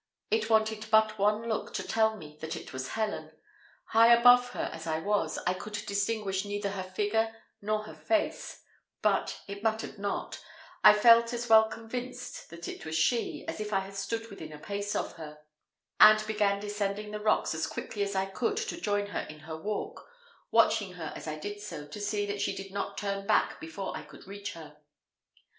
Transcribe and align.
It 0.31 0.49
wanted 0.49 0.89
but 0.89 1.19
one 1.19 1.43
look 1.47 1.75
to 1.75 1.83
tell 1.83 2.17
me 2.17 2.35
that 2.41 2.55
it 2.55 2.73
was 2.73 2.87
Helen. 2.97 3.33
High 3.89 4.11
above 4.11 4.49
her 4.53 4.71
as 4.73 4.87
I 4.87 4.97
was, 4.97 5.37
I 5.45 5.53
could 5.53 5.73
distinguish 5.85 6.43
neither 6.43 6.69
her 6.71 6.81
figure 6.81 7.35
nor 7.61 7.83
her 7.83 7.93
face; 7.93 8.63
but 9.03 9.41
it 9.47 9.61
mattered 9.61 9.99
not 9.99 10.43
I 10.83 10.93
felt 10.95 11.33
as 11.33 11.47
well 11.47 11.69
convinced 11.69 12.49
that 12.49 12.67
it 12.67 12.83
was 12.83 12.95
she, 12.95 13.45
as 13.47 13.59
if 13.59 13.71
I 13.73 13.81
had 13.81 13.93
stood 13.95 14.31
within 14.31 14.51
a 14.51 14.57
pace 14.57 14.95
of 14.95 15.17
her, 15.17 15.37
and 15.99 16.25
began 16.25 16.59
descending 16.59 17.11
the 17.11 17.19
rocks 17.19 17.53
as 17.53 17.67
quickly 17.67 18.01
as 18.01 18.15
I 18.15 18.25
could 18.25 18.57
to 18.57 18.81
join 18.81 19.05
her 19.05 19.27
in 19.29 19.41
her 19.41 19.55
walk, 19.55 20.09
watching 20.49 20.93
her 20.93 21.13
as 21.15 21.27
I 21.27 21.37
did 21.37 21.61
so, 21.61 21.85
to 21.85 21.99
see 22.01 22.25
that 22.25 22.41
she 22.41 22.55
did 22.55 22.71
not 22.71 22.97
turn 22.97 23.27
back 23.27 23.59
before 23.61 23.95
I 23.95 24.01
could 24.01 24.25
reach 24.25 24.53
her. 24.53 24.77